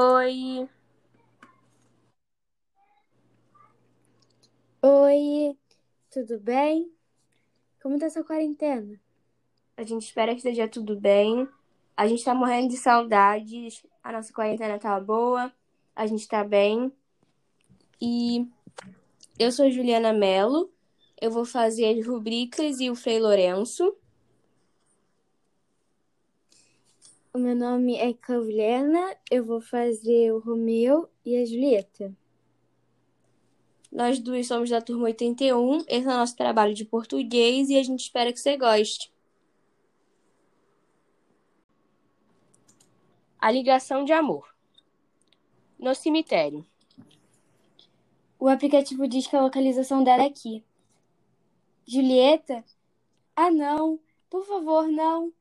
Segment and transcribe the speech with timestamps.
[0.00, 0.68] Oi.
[4.80, 5.58] Oi,
[6.08, 6.88] tudo bem?
[7.82, 9.00] Como tá sua quarentena?
[9.76, 11.48] A gente espera que esteja tudo bem.
[11.96, 13.84] A gente tá morrendo de saudades.
[14.00, 15.52] A nossa quarentena tá boa.
[15.96, 16.92] A gente tá bem.
[18.00, 18.46] E
[19.36, 20.70] eu sou Juliana Mello.
[21.20, 23.96] Eu vou fazer as rubricas e o Frei Lourenço.
[27.38, 32.12] O meu nome é Claudiana, eu vou fazer o Romeu e a Julieta.
[33.92, 35.84] Nós duas somos da turma 81.
[35.86, 39.12] Esse é o nosso trabalho de português e a gente espera que você goste.
[43.38, 44.52] A ligação de amor.
[45.78, 46.66] No cemitério.
[48.36, 50.64] O aplicativo diz que a localização dela é aqui.
[51.86, 52.64] Julieta?
[53.36, 54.00] Ah, não.
[54.28, 55.32] Por favor, não.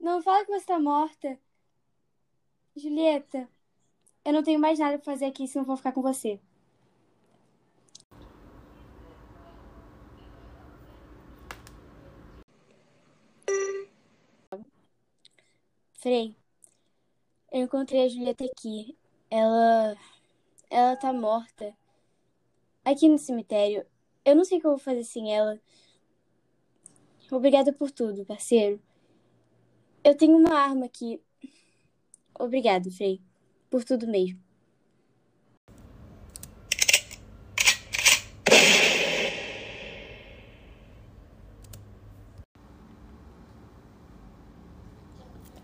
[0.00, 1.38] Não fala que você está morta.
[2.76, 3.48] Julieta,
[4.24, 6.40] eu não tenho mais nada para fazer aqui se não for ficar com você.
[16.00, 16.36] Frei,
[17.50, 18.96] eu encontrei a Julieta aqui.
[19.30, 19.96] Ela.
[20.70, 21.76] Ela tá morta.
[22.84, 23.84] Aqui no cemitério.
[24.24, 25.60] Eu não sei o que eu vou fazer sem ela.
[27.30, 28.80] Obrigada por tudo, parceiro.
[30.04, 31.20] Eu tenho uma arma aqui.
[32.38, 33.20] Obrigado, Frei.
[33.70, 34.40] Por tudo mesmo.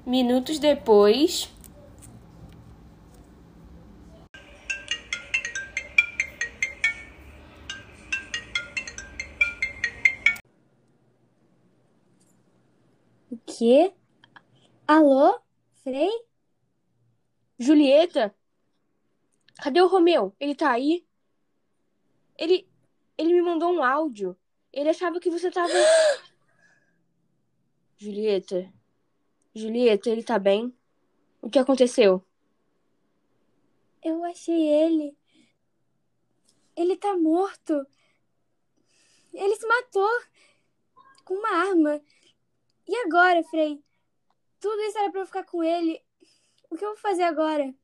[0.06, 1.50] Minutos depois.
[13.30, 13.92] O quê?
[14.86, 15.40] Alô?
[15.82, 16.10] Frei?
[17.58, 18.34] Julieta?
[19.62, 20.36] Cadê o Romeu?
[20.38, 21.06] Ele tá aí?
[22.36, 22.68] Ele.
[23.16, 24.36] Ele me mandou um áudio.
[24.70, 25.72] Ele achava que você tava.
[27.96, 28.70] Julieta.
[29.54, 30.76] Julieta, ele tá bem?
[31.40, 32.22] O que aconteceu?
[34.02, 35.16] Eu achei ele.
[36.76, 37.86] Ele tá morto.
[39.32, 40.10] Ele se matou
[41.24, 42.02] com uma arma.
[42.86, 43.82] E agora, Frei?
[44.64, 46.02] Tudo isso era pra eu ficar com ele.
[46.70, 47.74] O que eu vou fazer agora?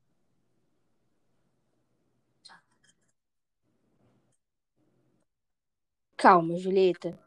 [6.16, 7.18] Calma, Julieta.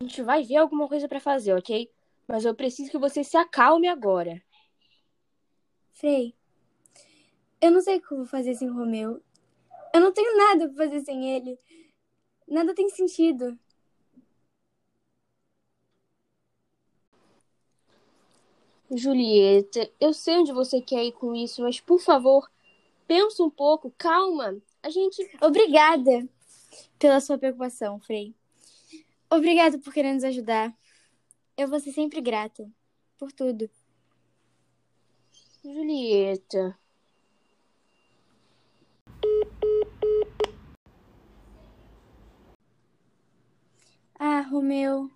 [0.00, 1.92] A gente vai ver alguma coisa pra fazer, ok?
[2.26, 4.42] Mas eu preciso que você se acalme agora.
[5.92, 6.34] Frei,
[7.60, 9.22] eu não sei o que eu vou fazer sem o Romeu.
[9.92, 11.60] Eu não tenho nada pra fazer sem ele.
[12.48, 13.58] Nada tem sentido.
[18.96, 22.48] Julieta, eu sei onde você quer ir com isso, mas por favor,
[23.06, 24.56] pensa um pouco, calma.
[24.82, 25.28] A gente.
[25.40, 26.28] Obrigada
[26.98, 28.34] pela sua preocupação, Frei.
[29.30, 30.72] Obrigada por querer nos ajudar.
[31.56, 32.70] Eu vou ser sempre grata
[33.18, 33.68] por tudo.
[35.64, 36.78] Julieta.
[44.18, 45.10] Ah, Romeu.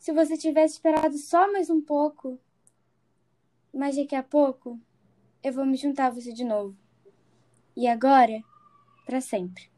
[0.00, 2.40] Se você tivesse esperado só mais um pouco,
[3.70, 4.80] mas daqui a pouco
[5.42, 6.74] eu vou me juntar a você de novo.
[7.76, 8.42] E agora,
[9.04, 9.70] para sempre.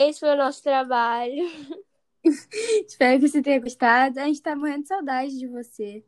[0.00, 1.44] Esse foi o nosso trabalho.
[2.88, 4.18] Espero que você tenha gostado.
[4.18, 6.02] A gente tá morrendo de saudade de você.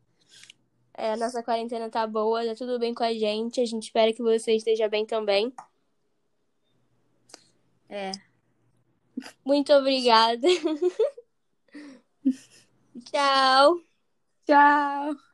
[0.95, 3.61] É, a nossa quarentena tá boa, tá tudo bem com a gente.
[3.61, 5.53] A gente espera que você esteja bem também.
[7.87, 8.09] É.
[9.45, 10.47] Muito obrigada.
[13.05, 13.79] Tchau.
[14.43, 15.32] Tchau.